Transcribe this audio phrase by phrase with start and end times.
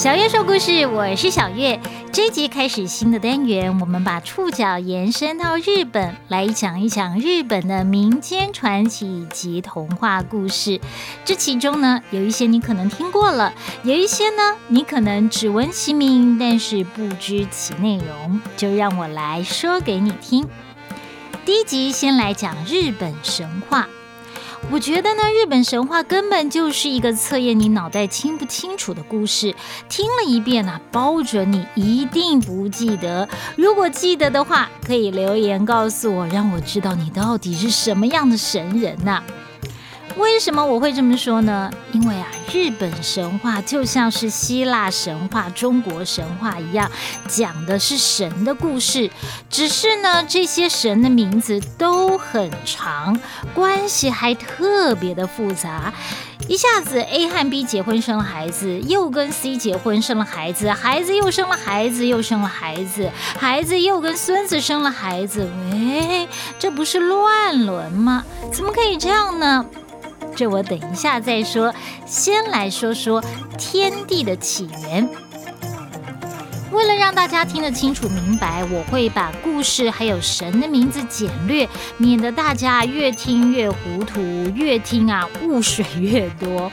[0.00, 1.78] 小月说故事，我是小月。
[2.10, 10.80] 这集开始新的单元，我们把触角延伸到日本，来讲一讲日本的民间传奇以及童话故事。
[11.22, 13.52] 这其中呢，有一些你可能听过了，
[13.82, 18.40] 有一些呢，你可能只闻其名，但是不知其内容。
[18.56, 20.48] 就让我来说给你听。
[21.44, 23.86] 第一集先来讲日本神话。
[24.68, 29.54] 我觉得呢，日本神话根本就是一个测验你脑袋清不清楚的故事。
[29.88, 33.28] 听了一遍呢，包准你一定不记得。
[33.56, 39.22] 如果记得的话，可以留言告诉我，让我知道你到底是什么样的神人呐。
[40.20, 41.70] 为什么我会这么说呢？
[41.92, 46.90] 因为啊，日本神话就像是希腊神话、中国神话一样，
[47.26, 49.10] 讲的是神的故事。
[49.48, 53.18] 只是呢，这些神的名字都很长，
[53.54, 55.92] 关系还特别的复杂。
[56.48, 65.48] 一下子 A 和 B 结婚生了孩子，又跟 C 结婚生了孩子，孩子又生了孩子，又生了孩子，孩子又跟孙子生了孩子。
[65.70, 68.24] 喂，这不是乱伦吗？
[68.52, 69.64] 怎么可以这样呢？
[70.40, 71.74] 这我等一下再说，
[72.06, 73.22] 先来说说
[73.58, 75.06] 天地的起源。
[76.72, 84.22] 为了让大家听得清楚明白，我会把故事还有神的名字简略，免得大家越听越糊涂，
[84.54, 86.72] 越听啊雾水越多。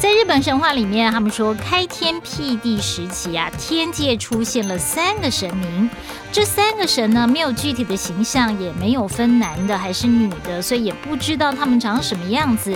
[0.00, 5.90] 在日本神话里面，他们说开天辟地时期啊，天界出现了三个神明。
[6.32, 12.74] 这三个神呢，没有具体的形象，也没有分男的还是女的，所以也不知道他们长什么样子。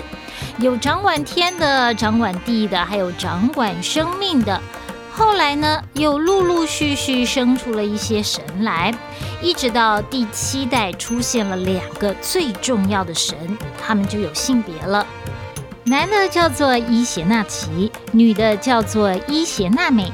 [0.58, 4.60] 有掌管天的，掌管地的，还有掌管生命的。
[5.10, 8.92] 后来呢，又陆陆续续生出了一些神来，
[9.40, 15.06] 一直到第七代出现了两个最重要的神，他们就有性别了。
[15.86, 20.10] 男的叫做伊邪那岐，女的叫做伊邪那美。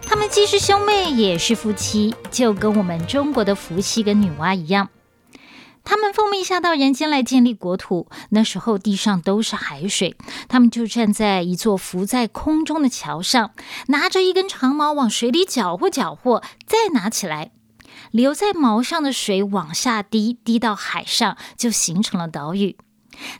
[0.00, 4.88] 他们既是兄妹，也是夫妻，就跟我们中国的伏羲跟女娲一样。
[5.84, 8.08] 他们奉命下到人间来建立国土。
[8.30, 10.16] 那时候地上都是海水，
[10.48, 13.50] 他们就站在一座浮在空中的桥上，
[13.88, 17.50] 拿着一根长矛往水里搅和搅和，再拿起来，
[18.10, 22.78] 留在矛上的水往下滴，滴到海上，就形成了岛屿。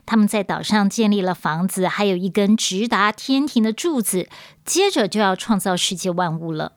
[0.05, 4.29] 他们在岛上建立了房子，还有一根直达天庭的柱子。
[4.65, 6.73] 接着就要创造世界万物了。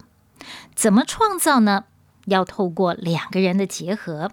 [0.74, 1.84] 怎么创造呢？
[2.26, 4.30] 要透过两个人的结合。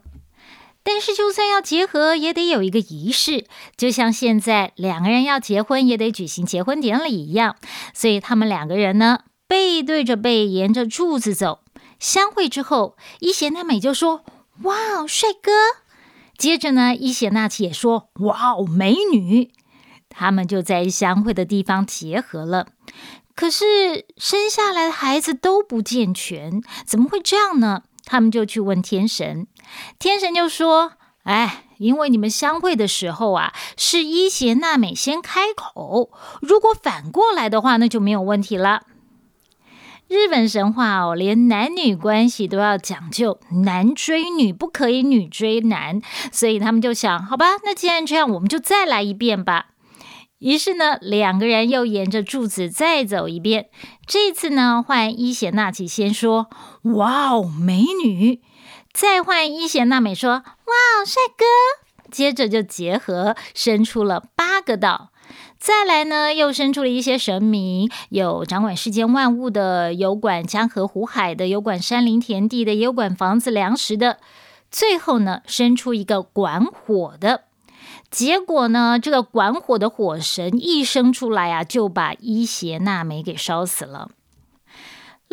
[0.84, 3.46] 但是就算要结合，也得有一个仪式，
[3.78, 7.56] 就像现在两个人要结婚，也得举行结婚典礼一样。
[7.94, 11.60] 所以他们两个人呢，背对着背，沿着柱子走。
[12.00, 14.26] 相会之后，伊邪那美就说
[14.64, 15.52] ：“哇，帅哥！”
[16.42, 19.52] 接着呢，伊邪那岐也说：“哇哦，美女！”
[20.10, 22.66] 他们就在相会的地方结合了。
[23.36, 27.84] 可是生下来的孩子都不健全，怎么会这样呢？
[28.06, 29.46] 他们就去问天神，
[30.00, 30.94] 天神就说
[31.26, 36.10] ：“哎，因为你们相会的时候啊，是伊邪那美先开口。
[36.42, 38.82] 如果反过来的话，那就没有问题了。”
[40.12, 46.02] 日本神话哦，连男女关系都要讲究，男追女不可以女追男，
[46.34, 49.68] 所以他们就想，好吧，那既然这样，我们就再来一遍吧。
[50.40, 53.70] 于是呢，两个人又沿着柱子再走一遍。
[54.06, 56.50] 这次呢，换伊邪那岐先说
[56.96, 58.42] ：“哇哦，美女！”
[58.92, 61.46] 再换伊邪那美说：“哇哦，帅哥！”
[62.12, 65.11] 接着就结合，生出了八个岛。
[65.62, 74.18] 再来呢，又生出了一些神明，有掌管世间万物的，有管江河湖海的，有管山林田地的，也有管房子粮食的。
[74.72, 77.42] 最后呢，生出一个管火的。
[78.10, 84.10] 结果呢，这个管火的火神一生出来啊，就把伊邪那美给烧死了。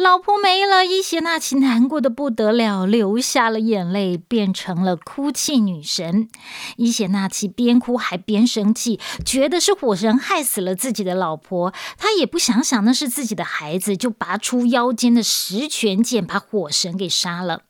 [0.00, 6.28] 老婆没了，伊邪那岐难过的不得了，流下了眼泪，变成了哭泣女神。
[6.76, 17.62] 伊邪那岐边哭还边生气，觉得是火神害死了自己的老婆，他也不想想那是自己的孩子，就拔出腰间的十拳剑，把火神给杀了。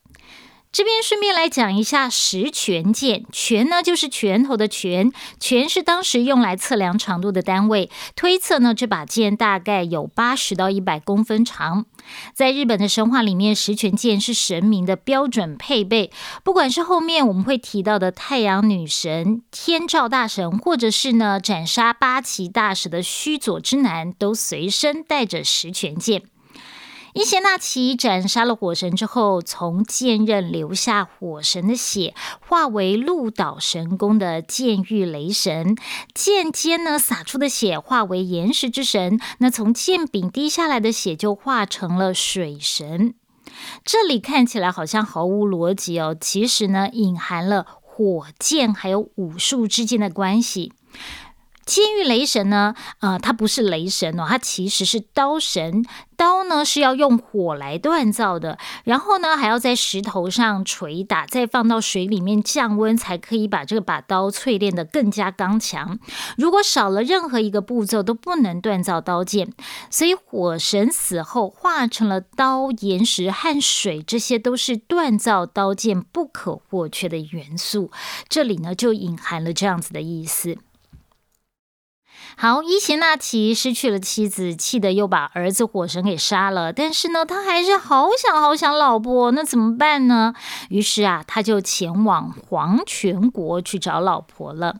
[0.71, 7.89] 这边顺便来讲一下十拳剑，拳呢就是拳头的拳，拳是当时用来测量长度的单位。
[8.15, 11.87] 推测呢，这把剑大概有八十到一百公分长。
[12.35, 16.11] 在日本的神话里面，十拳剑是神明的标准配备。
[16.43, 26.21] 不管是后面我们会提到的太阳女神、天照大神，或者是呢斩杀八岐大蛇的须佐之男，都随身带着十拳剑。
[27.13, 35.75] 伊邪那岐斩杀了火神之后，从剑刃流下火神的血，化为鹿岛神宫的剑玉雷神；
[36.13, 43.15] 剑尖呢洒出的血化为岩石之神，那从剑柄滴下来的血就化成了水神。
[43.83, 50.71] 这里看起来好像毫无逻辑哦，其实呢隐含了火箭还有武术之间的关系。
[51.69, 52.73] 监狱雷神呢？
[53.01, 55.85] 呃，它不是雷神哦，它其实是刀神。
[56.17, 65.99] 刀呢是要用火来锻造的，然后呢还要在石头上捶打，再放到水里面降温，才可以把这个把刀淬炼的更加刚强。
[66.37, 69.53] 如果少了任何一个步骤，都不能锻造刀剑。
[69.91, 77.91] 所以火神死后化成了刀、岩石和水，这些都是锻造刀剑不可或缺的元素。
[78.27, 80.57] 这里呢就隐含了这样子的意思。
[82.37, 86.71] 好，伊邪那岐失去了妻子，气得又把儿子火神给杀了。
[86.71, 90.33] 但是呢，他还是好想好想老婆，那怎么办呢？
[90.69, 94.77] 于是啊，他就前往黄泉国去找老婆了。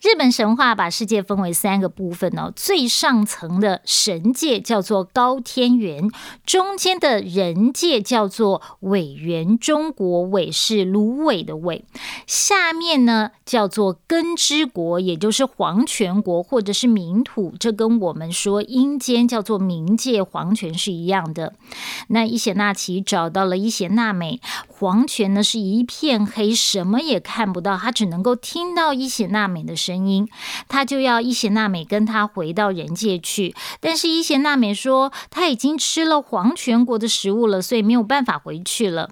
[0.00, 6.08] 日本神话把世界分为三个部分哦，最上层的神界叫做高天原，
[6.46, 11.84] 中间的人界叫做尾原中国，尾是芦苇的苇，
[12.28, 21.54] 下面呢叫做根之国，也就是黄泉国或者是冥土，这跟我们说阴间叫做冥界黄泉是一样的。
[22.06, 29.87] 那伊邪那岐找到了伊邪那美，黄泉呢是一片黑，什么也看不到，他只能够听到伊邪那美的声。
[29.88, 30.28] 声音，
[30.68, 39.08] 他就要伊邪那美跟他回到人界去，但是伊邪那美说他已经吃了黄泉国的食物了，所以没有办法回去了。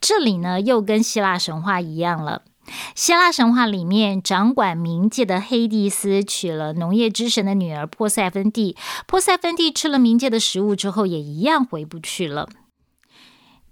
[0.00, 2.42] 这里呢，又跟希腊神话一样了。
[2.94, 12.48] 希腊神话里面，掌管冥界的黑帝斯娶了农业之神的女儿波塞芬蒂，波塞芬蒂吃了冥界的食物之后，也一样回不去了。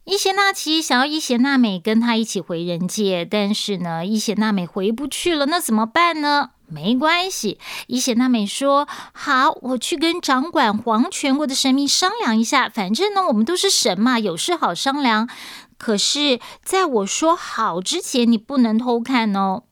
[0.04, 6.50] 伊邪那岐想要伊邪那美跟他一起回人界，但是呢，伊邪那美回不去了，那怎么办呢？
[6.66, 15.28] 没关系，伊邪那美说：“好，我去跟掌管黄泉国的神明商量一下，反正呢，我们都是神嘛，有事好商量。
[15.78, 19.62] 可是，在我说好之前，你不能偷看哦。”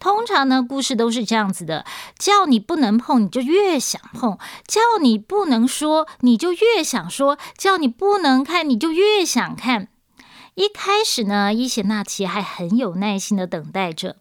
[0.00, 1.84] 通常呢，故事都是这样子的：
[2.18, 9.88] 叫你不能碰，你就越想碰；叫你不能说，你就越想说；叫你不能看，你就越想看。
[10.54, 14.16] 一开始呢，伊邪那岐还很有耐心的等待着，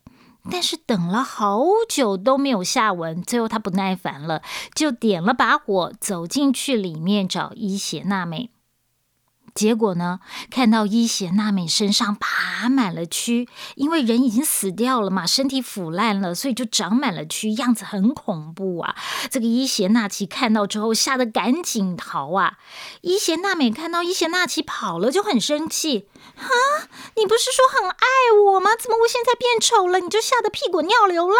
[0.51, 4.41] 但是等了好久都没有下文，最后他不耐烦了，
[4.75, 8.49] 就点了把火，走进去里面找伊邪那美。
[9.59, 10.21] 结果呢？
[10.50, 13.45] 看到伊邪那美身上爬满了蛆，
[13.75, 18.95] 因为人已经死掉了嘛，身体腐烂了，所以就长满了蛆，样子很恐怖啊！
[19.29, 22.57] 这个伊邪那岐看到之后，吓得赶紧逃啊！
[23.01, 26.07] 伊邪那美看到伊邪那岐跑了，就很生气
[26.39, 26.47] ：“啊，
[27.17, 28.07] 你不是说很爱
[28.53, 28.71] 我吗？
[28.79, 31.35] 怎么我现在变丑了，你就吓得屁滚尿流了？”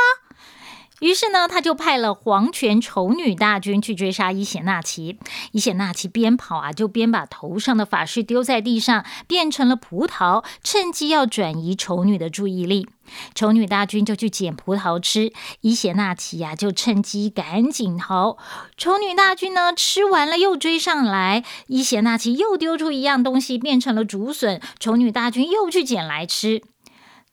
[1.00, 5.18] 于是呢，他就派了黄泉丑女大军去追杀伊邪那岐。
[5.52, 12.88] 伊邪那岐边跑啊，就边把头上的法饰丢在地上，变成了葡萄，趁机要转移丑女的注意力。
[13.34, 18.38] 丑女大军就去捡葡萄吃，伊邪那岐呀就趁机赶紧逃。
[18.78, 26.62] 丑女大军呢吃完了又追上来，伊邪那岐又丢出一样东西，变成了竹笋，丑女大军又去捡来吃。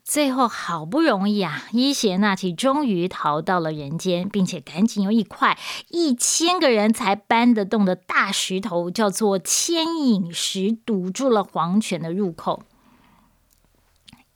[0.06, 5.58] 最后好不容易啊，伊邪那岐终于逃到了人间，并且赶紧用一块
[5.88, 12.62] 一千个人才搬得动的大石头，叫做牵引石，堵住了黄泉的入口。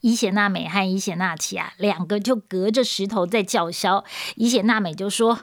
[0.01, 4.05] 伊邪那美和伊邪那岐啊，两个就隔着石头在叫嚣。
[4.35, 5.39] 伊邪那美就说：“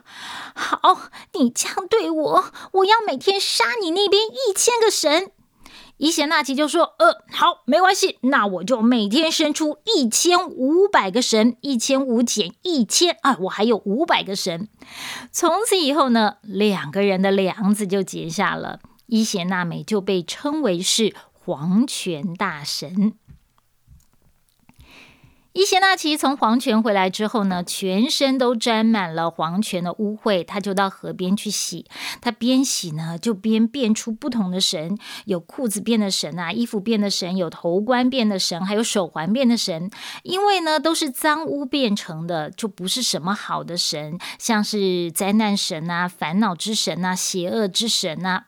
[0.54, 5.30] 好，你这样对我，我要每天杀你那边一千个神。”
[5.98, 14.68] 伊邪那岐就说：“呃，好，没关系，那我就每天生出一千五百个神，一千五减一千啊，我还有五百个神。
[15.32, 23.14] 从此以后呢，两个人的梁子就结下了，伊邪那美就被称为是黄泉大神。”
[25.54, 31.86] 伊邪那岐从黄泉回来之后呢，全身都沾满了黄泉的污秽，他就到河边去洗。
[32.20, 39.90] 他边洗呢，就边变出不同的神，有裤子变的神啊，衣服变的神，有头冠变的神，还有手环变的神。
[40.22, 48.44] 因为呢，都是脏污变成的，就不是什么好的神，像是灾难神啊、烦恼之神啊、邪恶之神啊。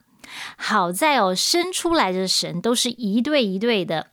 [0.56, 4.06] 好在哦，生出来的神都是一对一对的，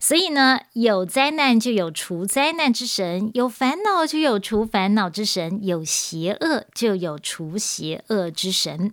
[0.00, 8.92] 所以呢，有灾难就有除灾难之神，有烦恼就有除烦恼之神，有邪恶就有除邪恶之神。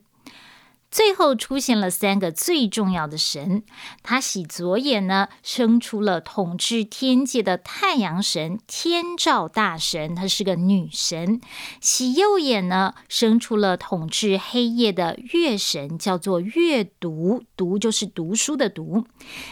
[0.92, 3.64] 最后出现了三个最重要的神。
[4.04, 11.40] 他洗左眼呢，生出了统治天界的太阳神天照大神，她是个女神；
[11.80, 19.06] 洗右眼呢，生出了统治黑夜的月神，叫做月读，读就是读书的读；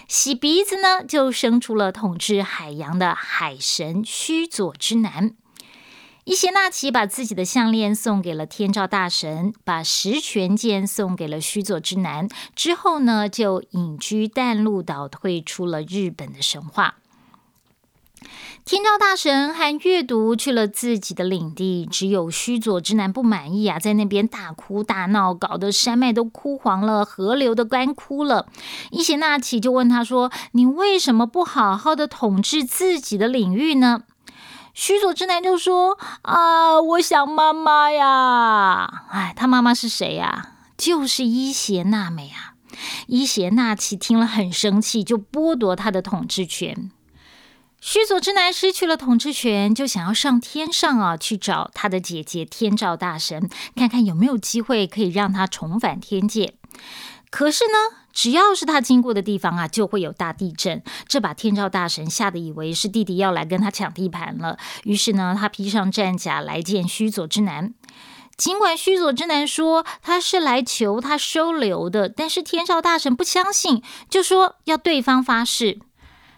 [0.07, 5.35] 洗鼻子呢，就生出了统治海洋的海神须佐之男。
[6.29, 16.97] 伊邪那岐把自己的项链送给了天照大神，把十全剑送给了须佐之男，之后呢，就隐居淡路岛，退出了日本的神话。
[18.63, 28.45] 天照大神和月读去了自己的领地，只有须佐之男不满意啊，在那边大哭大闹，搞得山脉都枯黄了，河流都干枯了。
[28.91, 34.03] 伊邪那岐就问他说：“你为什么不好好的统治自己的领域呢？”
[34.81, 39.03] 须佐之男就说：“啊，我想妈妈呀！
[39.09, 40.53] 哎，他妈妈是谁呀？
[40.77, 42.55] 就是伊邪那美啊！
[43.07, 46.89] 伊邪那岐听了很生气，就剥夺他的统治权。
[47.81, 56.53] 须佐之男失去了统治权，就想要上天上啊，去找他的姐姐天照大神，看看有没有机会可以让他重返天界。
[57.29, 60.83] 可是呢？”只要是他经过的地方啊，就会有大地震。
[61.07, 67.73] 这把天照大神吓得以为是弟弟要来跟他抢地盘了，于是呢，他披上战甲来见须佐之男。
[68.35, 75.79] 尽管须佐之男说他是来求他收留的，但是天照大神不相信，就说要对方发誓。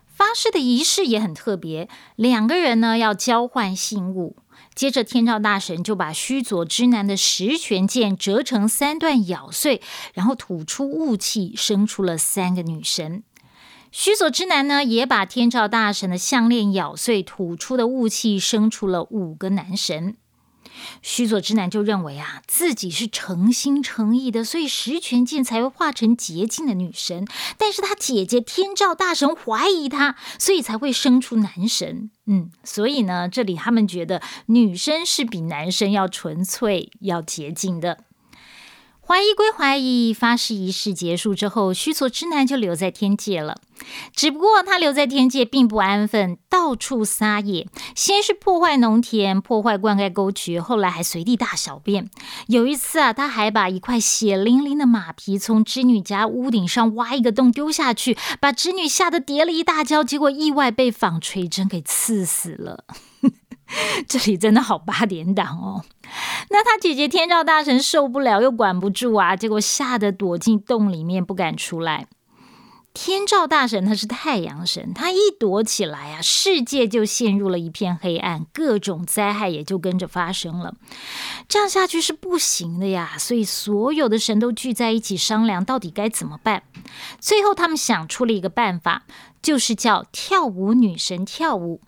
[0.05, 4.35] 发誓的仪式也很特别，两个人呢要交换信物。
[4.73, 9.81] 接着，天照大神就把须佐之男的十全剑折成三段，咬碎，
[10.13, 13.23] 然后吐出雾气，生出了三个女神。
[13.91, 20.15] 须佐之男呢，也把天照大神的项链咬碎，吐出的雾气生出了五个男神。
[21.01, 27.27] 须佐之男就认为啊，自己是诚心诚意的，所以十全剑才会化成洁净的女神。
[27.57, 32.09] 但是他姐姐天照大神怀疑他，所以才会生出男神。
[32.25, 38.05] 嗯，所以呢，这里他们觉得女生是比男生要纯粹、要洁净的。
[39.03, 43.57] 怀疑归怀疑，发誓仪式结束之后，须佐之男就留在天界了。
[44.15, 47.67] 只不过他留在天界并不安分，到处撒野。
[47.95, 52.09] 先是破坏农田，破坏灌溉沟渠，后来还随地大小便。
[52.47, 62.85] 有一次啊，他还把一块血淋淋的马皮从织女家屋顶上挖一个洞丢下去，把织女吓得跌了一大跤，结果意外被纺锤针给刺死了。
[64.07, 65.83] 这里真的好八点档哦。
[66.49, 72.07] 那他姐姐天照大神受不了，又管不住啊，结果吓得躲进洞里面不敢出来。
[72.93, 80.75] 天照大神他是太阳神，他一躲起来啊，世界就陷入了一片黑暗，各种灾害也就跟着发生了。
[81.47, 86.63] 这样下去是不行的呀，所以所有的神都聚在一起商量，到底该怎么办。
[87.17, 89.03] 最后他们想出了一个办法，
[89.41, 91.79] 就是叫跳舞女神跳舞。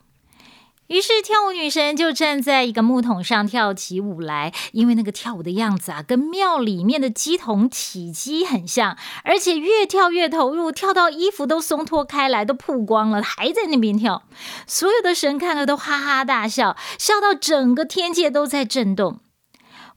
[0.88, 14.24] 于是跳舞女神就站在一个木桶上跳起舞来，因为那个跳舞的样子啊，跟庙里面的鸡桶体积很像，而且越跳越投入，跳到衣服都松脱开来，都曝光了，还在那边跳。
[14.68, 19.20] 所有的神看了都哈哈大笑，笑到整个天界都在震动。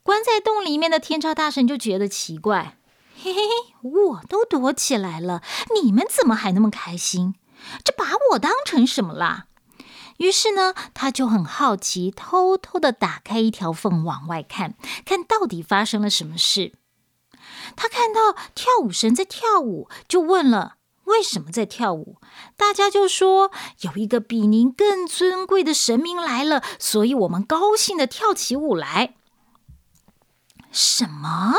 [0.05, 2.76] 关在洞里面的天照大神就觉得奇怪，
[3.21, 5.43] 嘿嘿嘿，我都躲起来了，
[5.83, 7.35] 你们怎么还那么开心？
[7.83, 9.47] 这把我当成什么啦？
[10.18, 16.73] 于是呢，他就很好奇，偷偷的打开一条缝往外看，看到底发生了什么事。
[17.76, 22.16] 他看到跳舞神在跳舞，就问了：“为什么在跳舞？”
[22.56, 23.50] 大家就说
[23.82, 29.14] ：“有一个比您更尊贵的神明来了，所以我们高兴的跳起舞来。”
[30.73, 31.54] 什么？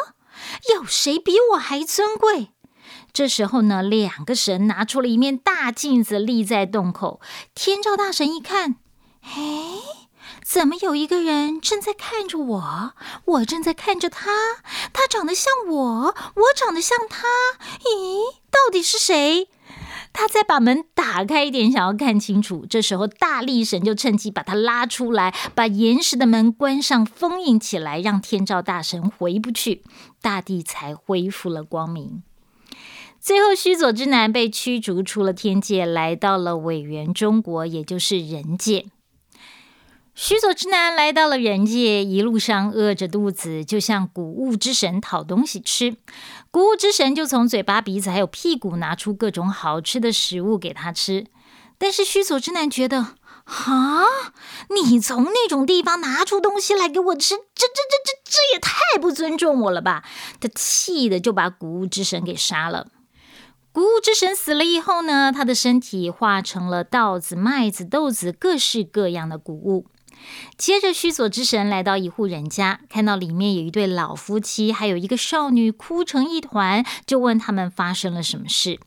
[0.73, 2.51] 有谁比我还尊贵？
[3.17, 7.19] 这时候呢，两个神拿出了一面大镜子，立在洞口。
[7.55, 8.75] 天照大神一看，
[9.23, 9.31] 哎，
[10.45, 12.93] 怎么有一个人正在看着我？
[13.25, 14.29] 我正在看着他，
[14.93, 17.25] 他长得像我，我长得像他。
[17.79, 19.49] 咦，到底是谁？
[20.13, 22.67] 他再把门打开一点，想要看清楚。
[22.69, 29.83] 这时候，大力神就趁机把他拉出来，把岩石的门关上，封印起来，让天照大神回不去，
[30.21, 32.21] 大地才恢复了光明。
[33.27, 38.85] 最后，须佐之男被驱逐出了天界，来到了尾原中国，也就是人界。
[40.15, 45.97] 须佐之男来到了人界，一路上饿着肚子，就向谷物之神讨东西吃。
[46.51, 51.25] 谷物之神就从嘴巴、鼻子还有屁股拿出各种好吃的食物给他吃。
[51.77, 52.97] 但是须佐之男觉得
[53.43, 54.05] 啊！
[54.69, 60.05] 你从那种地方拿出东西来给我吃，这、这、这、这、这也太不尊重我了吧！
[60.39, 62.87] 他气的就把谷物之神给杀了。
[63.77, 69.85] 谷物之神死了以后呢，他的身体化成了稻子、麦子、豆子，各式各样的谷物。
[70.57, 78.79] 接着，须佐之神来到一户人家，看到里面有一对老夫妻，还有一个少女，哭成一团，就问他们发生了什么事。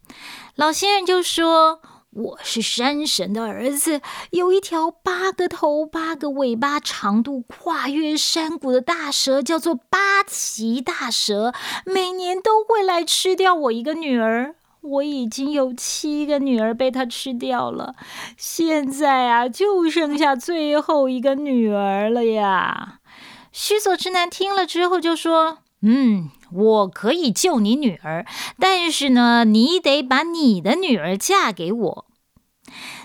[0.57, 1.81] 老先生就说。
[2.13, 11.55] 我是山神的儿子，有一条八个头、八个尾巴、长度跨越山谷的大蛇，叫做八岐大蛇，
[11.87, 14.57] 每年都会来吃掉我一个女儿。
[14.83, 17.95] 我已经有七个女儿被他吃掉了，
[18.37, 23.01] 现在啊，就剩下最后一个女儿了呀。
[23.53, 28.27] 须佐之男听了之后就说：“嗯。”我可以救你女儿，
[28.59, 32.07] 但是呢，你得把你的女儿嫁给我。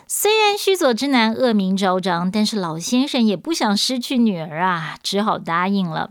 [0.08, 6.10] 虽然须佐之男恶名昭彰，但是老先生也不想失去女儿啊，只好答应了。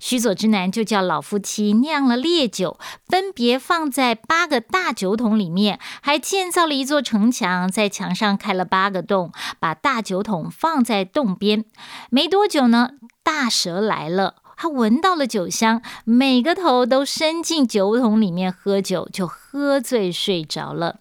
[0.00, 11.64] 须佐之男就叫老夫妻酿了烈酒，分别放在八个大酒桶里面，还建造了一座城墙，在墙上开了八个洞，把大酒桶放在洞边。
[12.10, 12.90] 没多久呢，
[13.22, 14.36] 大蛇来了。
[14.56, 21.00] 他闻到了酒香，每个头都伸进酒桶里面喝酒，就喝醉睡着了。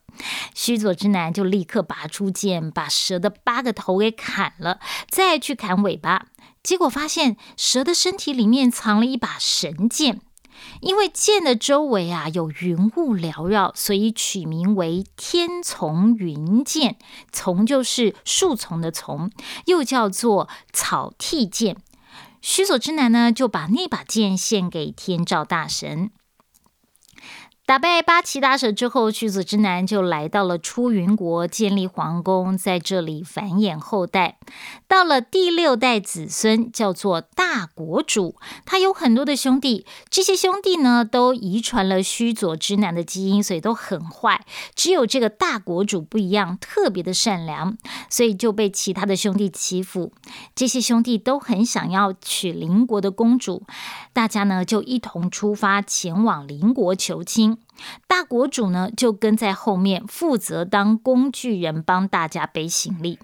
[0.55, 6.25] 须佐之男就立刻拔出剑，把蛇的八个头给砍了，再去砍尾巴。
[6.63, 10.21] 结果发现蛇的身体里面藏了一把神剑，
[10.79, 16.95] 因为剑的周围啊有云雾缭绕，所以取名为天丛云剑。
[17.33, 19.29] 丛就是树丛的丛，
[19.65, 21.75] 又叫做草剃剑。
[22.41, 26.11] 须佐之男呢，就把那把剑献给天照大神。
[27.73, 34.37] 打败八岐大蛇之后，须佐之男就来到了出云国，建立皇宫，在这里繁衍后代。
[34.87, 44.45] 到了第六代子孙，叫做大国主，他有很多的兄弟，这些兄弟呢都遗传了须佐之男的基因，所以都很坏。
[44.75, 47.75] 只有这个大国主不一样，特别的善良，
[48.07, 50.13] 所以就被其他的兄弟欺负。
[50.53, 53.63] 这些兄弟都很想要娶邻国的公主，
[54.13, 57.57] 大家呢就一同出发前往邻国求亲。
[58.07, 63.19] 大国主呢，就跟在后面，负责当工具人，帮大家背行李。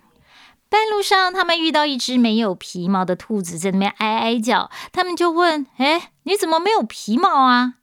[0.70, 4.70] 半路上，他们遇到一只没有皮毛的兔子，在那边哀哀叫。
[4.92, 7.74] 他们就问：“哎，你怎么没有皮毛啊？”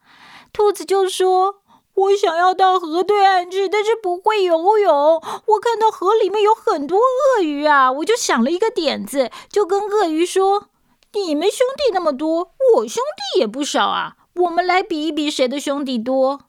[0.53, 1.57] 兔子就说
[1.95, 4.95] ：“我想要到河对岸去，但是不会游泳。
[4.95, 10.69] 我看到河里面有很多鳄鱼啊，我就想了一个点子，就跟鳄鱼说
[11.13, 16.41] ：‘你们兄弟那么多，我兄弟也不少啊，我们来比一比谁的兄弟多。’”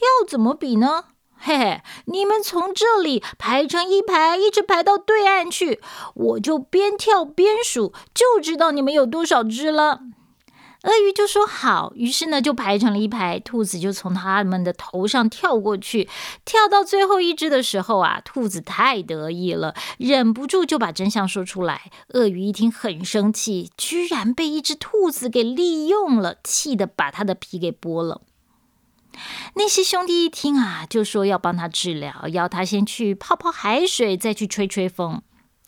[0.00, 1.04] 要怎么比呢？
[1.38, 5.80] 嘿嘿，你们从这里排成一排，一直排到对岸去，
[6.14, 10.00] 我就边跳边数，就知道你们有多少只了。
[10.84, 16.08] 鳄鱼就说好，于是呢就排成了一排，兔子就从他们的头上跳过去，
[16.44, 21.90] 跳到最后一只的时候啊，兔子太得意了，忍不住就把真相说出来。
[22.10, 28.20] 鳄鱼一听很生气，居然被一只兔子给利用了，气得把他的皮给剥了。
[29.54, 35.22] 那些兄弟一听啊，就说要帮他治疗，要他先去泡泡海水，再去吹吹风。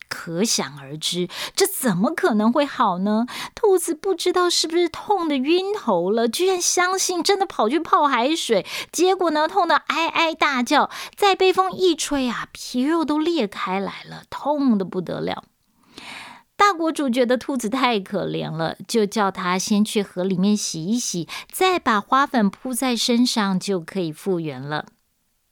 [0.09, 3.25] 可想而知，这怎么可能会好呢？
[3.53, 15.43] 兔子不知道是不是痛得晕头了，居然相信真的跑去泡海水，结果呢，痛得哀哀大叫，再被风一吹啊，皮肉都裂开来了，痛得不得了。
[16.55, 24.85] 大国主觉得兔子太可怜了，就叫他先去河里面洗一洗，再把花粉铺在身上，就可以复原了。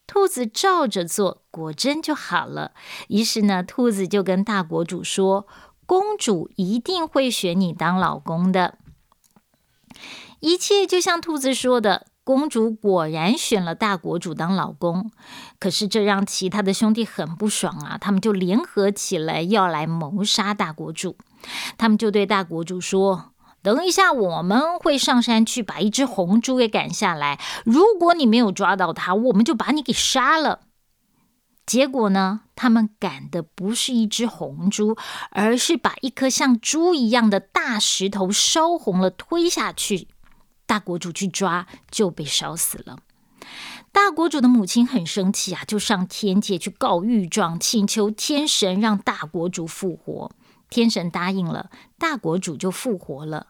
[0.07, 2.71] 兔子照着做，果真就好了。
[3.07, 5.47] 于是呢，兔子就跟大国主说
[5.85, 8.77] ：“公主一定会选你当老公的。”
[10.41, 12.07] 一切就像兔子说的。
[12.25, 15.11] 公主果然选了大国主当老公，
[15.59, 17.99] 可是这让其他的兄弟很不爽啊！
[18.01, 21.15] 他们就联合起来要来谋杀大国主。
[21.77, 23.33] 他们就对大国主说
[23.65, 27.39] ：“等一下，我们会上山去把一只红猪给赶下来。
[27.65, 30.59] 如果你没有抓到它，我们就把你给杀了。”
[31.65, 34.95] 结果呢，他们赶的不是一只红猪，
[35.31, 40.07] 而是把一颗像猪一样的大石头烧红了推下去。
[40.67, 42.99] 大国主去抓，就被烧死了。
[43.91, 50.31] 大国主的母亲很生气啊，就上天界去告御状，请求天神让大国主复活。
[50.69, 53.47] 天神答应了，大国主就复活了。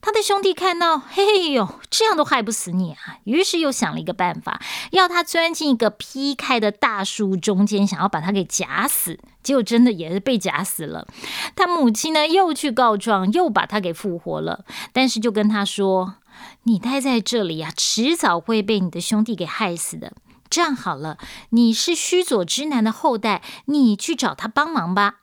[0.00, 3.18] 他的兄弟看到，嘿呦，这样都害不死你啊！
[3.24, 9.18] 于是又想了一个办法，要他钻进一个劈开的大树中间，想要把他给夹死。
[9.42, 11.06] 结果真的也是被夹死了。
[11.54, 14.64] 他母亲呢，又去告状，又把他给复活了。
[14.92, 16.16] 但是就跟他说
[16.64, 20.12] ：“你待在这里呀，迟早会被你的兄弟给害死的。
[20.50, 21.16] 这样好了，
[21.50, 25.20] 你是须佐之男的后代，你去找他帮忙吧。”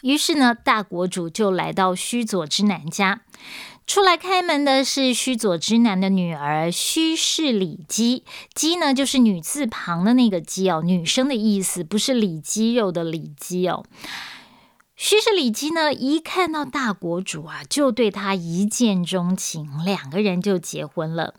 [0.00, 3.20] 于是呢，大国主就来到须佐之男家。
[3.86, 8.24] 出来开门的是须佐之男的女儿须氏里姬。
[8.54, 13.84] 姬呢，就是女字旁的那个姬哦，女生的意思，不是里肌肉的里肌哦。
[14.94, 21.34] 须氏里姬呢，一看到大国主啊，就对他一见钟情，两个人就结婚了。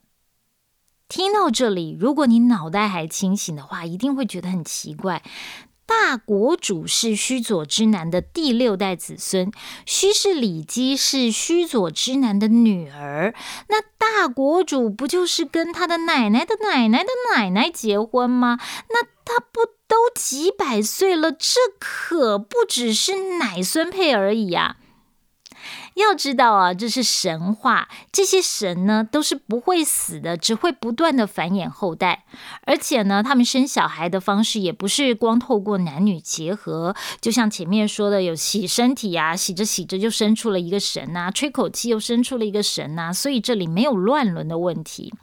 [1.07, 5.23] 听到这里，如果你脑袋还清醒的话，一定会觉得很奇怪。
[5.85, 9.51] 大国主是须佐之男的第六代子孙，
[9.85, 13.33] 须氏里姬是须佐之男的女儿。
[13.67, 18.59] 那大国主不就是跟他的奶奶的奶奶的奶奶结婚吗？
[18.89, 21.31] 那他不都几百岁了？
[21.31, 24.77] 这可不只是奶孙配而已呀！
[25.95, 32.25] 要知道啊，这是神话，这些神呢都是不会死的，只会不断的繁衍后代。
[32.65, 45.13] 而且呢，他们生小孩的方式也不是光透过男女结合，就像前面说的，有洗身体啊，洗着洗着就生出了一个神呐，吹口气又生出了一个神呐，所以这里没有乱伦的问题。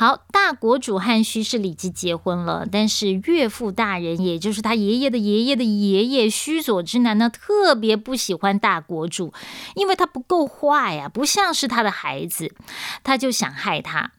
[0.00, 9.34] 好，大国主和须是里吉结婚了，但是岳父大人，也就是他爷爷的爷爷的爷爷须佐之男呢，特别不喜欢大国主，
[9.74, 12.54] 因为他不够坏呀，不像是他的孩子，
[13.02, 14.12] 他就想害他。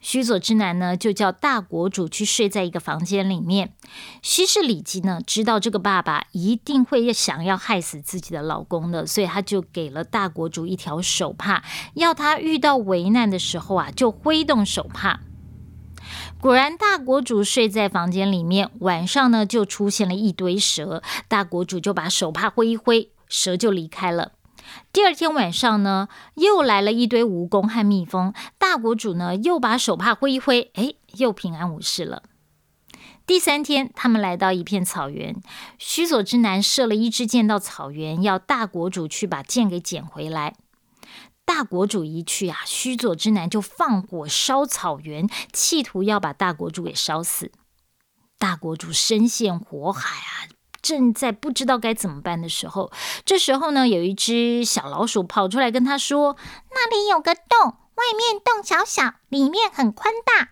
[0.00, 3.74] 须佐之男呢，就叫大国主去睡在一个房间里面。
[4.22, 11.62] 西氏里姬呢，知道这个爸爸一定会想要害死自己的老公的，所以他就给了大国主一条手帕，
[11.94, 15.20] 要他遇到危难的时候啊，就挥动手帕。
[16.40, 21.02] 果然，大国主睡在房间里面，晚上呢，就出现了一堆蛇。
[21.28, 24.32] 大国主就把手帕挥一挥，蛇就离开了。
[24.92, 28.34] 第二天晚上呢，又来了一堆蜈蚣和蜜蜂。
[28.58, 32.22] 大国主呢，又把手帕挥一挥，哎，又平安无事了。
[33.26, 35.40] 第三天，他们来到一片草原，
[35.78, 40.54] 须佐之男射了一支箭到草原，要大国主去把箭给捡回来。
[41.44, 47.52] 大国主一去啊，须佐之男就放火烧草原，企图要把大国主给烧死。
[48.38, 50.48] 大国主身陷火海啊！
[50.82, 52.90] 正在不知道该怎么办的时候，
[53.24, 56.36] 这时候呢，有一只小老鼠跑出来跟他说
[56.72, 60.50] ：“那里有个洞，外面洞小小，里面很宽大。”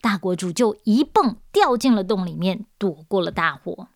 [0.00, 3.88] 大国主就一蹦掉进了洞里面，躲过了大火。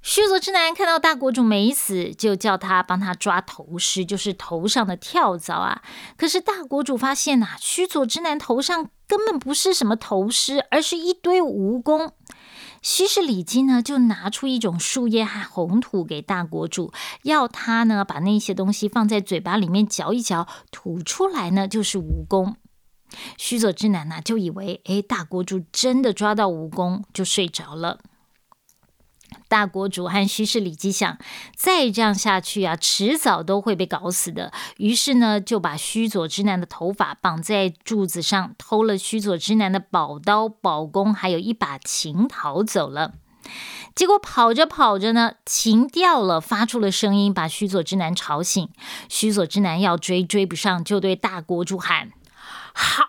[0.00, 5.82] 须佐之男看到大国主没死，就叫他帮他抓头虱，就是头上的跳蚤啊。
[6.16, 12.12] 可是大国主发现呐，须佐之男头上根本不是什么头虱，而是一堆蜈蚣。
[12.82, 22.54] 须氏里金呢，就拿出一种树叶和红土给大国主，要他呢把那些东西放在嘴巴里面嚼一嚼，吐出来呢就是蜈蚣。
[23.36, 28.00] 须佐之男呢就以为，哎，大国主真的抓到蜈蚣，就睡着了。
[29.48, 31.18] 大国主和虚氏里姬想，
[31.56, 34.52] 再这样下去啊，迟早都会被搞死的。
[34.76, 43.14] 于是呢，就把须佐之男的头发绑在柱子上，偷了须佐之男的宝刀、宝弓，还有一把琴，逃走了。
[43.94, 48.68] 结果跑着跑着呢，琴掉了，发出了声音，把须佐之男吵醒。
[49.08, 52.12] 须佐之男要追，追不上，就对大国主喊
[52.74, 53.06] ：“好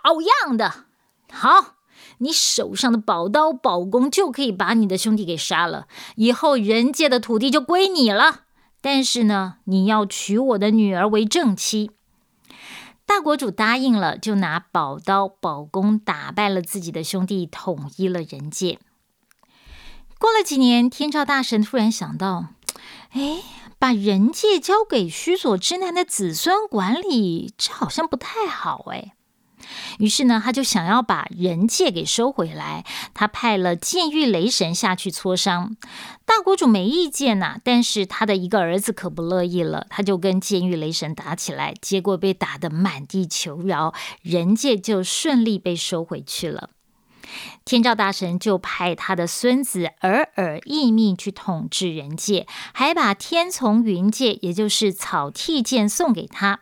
[0.47, 0.85] 样的，
[1.31, 1.75] 好！”
[2.19, 8.43] 你手上的宝刀、宝弓就可以把你的兄弟给杀了，以后人界的土地就归你了。
[8.81, 11.91] 但是呢，你要娶我的女儿为正妻。
[13.05, 18.79] 大国主答应了，就拿宝刀、宝弓打败了自己的兄弟，统一了人界。
[20.19, 22.49] 过了几年，天照大神突然想到，
[23.11, 23.41] 哎，
[23.79, 29.13] 把人界交给须佐之男的子孙管理，这好像不太好哎。
[29.99, 32.85] 于是呢，他就想要把人界给收回来。
[33.13, 35.75] 他派了剑狱雷神下去磋商。
[36.25, 46.69] 大国主没意见呐，但是他的一个儿子可不乐意了，他就跟剑狱雷神打起来，结果被打得满地求饶，人界就顺利被收回去了。
[47.63, 56.61] 天照大神就派他的孙子尔尔义命去统治人界，还把天从云界，也就是草剃剑送给他。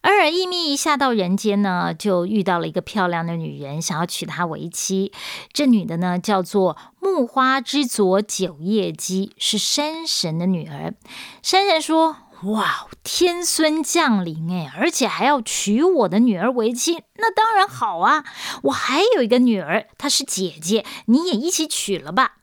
[0.00, 5.12] 而尔伊密下到人间呢，就遇到了一个漂亮的女人，想要娶她为妻。
[5.52, 10.94] 这女的呢，叫做木花之佐九叶姬，是山神的女儿。
[11.42, 12.16] 山神说。
[12.44, 18.22] 哇，天孙降临哎，而且还要娶我的女儿为妻，那当然好啊！
[18.62, 22.36] 我还有一个女儿，她是姐姐，你也一起娶了吧。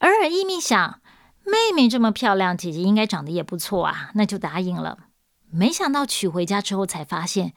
[0.00, 1.00] 尔尔一密想，
[1.44, 4.98] 妹妹这么漂亮，姐姐应该长得也不错啊，那就答应了。
[5.54, 7.54] 没想到娶回家之后，才发现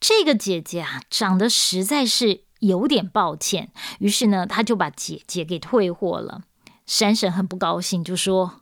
[0.00, 3.72] 这个姐姐啊，长得实在是有点抱歉。
[3.98, 6.42] 于是呢，他就把姐姐给退货了。
[6.86, 8.60] 山神很不高兴，就说。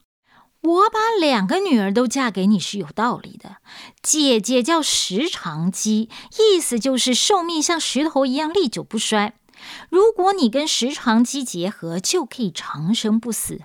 [0.62, 3.56] 我把两个女儿都嫁给你是有道理的。
[4.02, 9.32] 姐姐叫石长姬，意思就是寿命像石头一样历久不衰。
[9.88, 13.62] 如果你跟石长姬结合，就可以长生不死。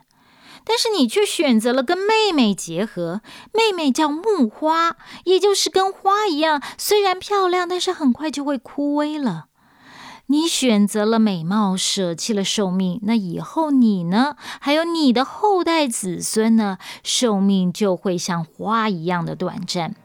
[0.65, 3.21] 但是你却选择了跟妹妹结合，
[3.54, 9.45] 妹妹叫木花，也就是跟花一样，虽然漂亮，但是很快就会枯萎了。
[10.28, 14.36] 你选择了美貌，舍弃了寿命，那以后你呢？
[14.60, 16.80] 还有你的后代子孙呢？
[17.04, 19.95] 寿命就会像花一样的短暂。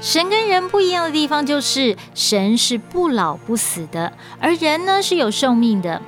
[0.00, 6.00] 神跟人不一样的地方就是，神是不老不死的，而人呢是有寿命的。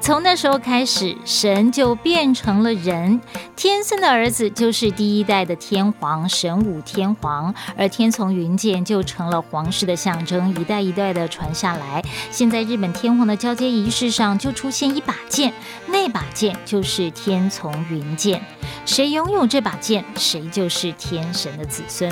[0.00, 3.20] 从那时候开始，神就变成了人。
[3.54, 12.02] 天孙的儿子就是第一代的天皇神武天皇，而天从云剑就成了皇室的象征，一代一代的传下来。
[12.30, 15.52] 现在日本天皇的交接仪式上就出现一把剑，
[15.86, 18.42] 那把剑就是天从云剑。
[18.86, 22.10] 谁拥有这把剑，谁就是天神的子孙。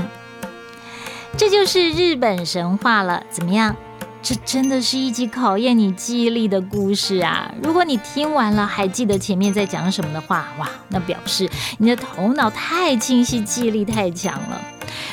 [1.39, 3.77] 这就是日本神话了，怎么样？
[4.29, 7.49] 这真的是一集考验你记忆力的故事啊！
[7.63, 14.61] 如果你听完了还记得前面在讲什么的话，哇，那表示你的头脑太清晰，记忆力太强了。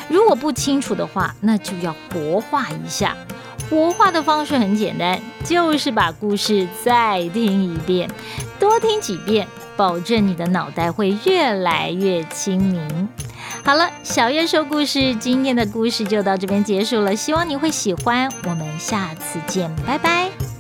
[0.08, 3.15] 如果不清楚的话，那就要活化一下。
[3.69, 8.10] 活化的方式很简单，就是把故事再听一遍，
[8.60, 9.47] 多听几遍，
[9.78, 13.08] 保证你的脑袋会越来越清明。
[13.65, 18.30] 好了，小月说故事，今天的故事就到这边结束了，希望你会喜欢。
[18.43, 20.53] 我们下次见，拜拜。